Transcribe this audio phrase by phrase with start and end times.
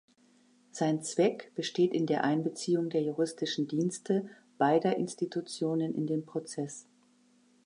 [0.71, 4.27] Sein Zweck besteht in der Einbeziehung der Juristischen Dienste
[4.57, 6.87] beider Institutionen in den Prozess.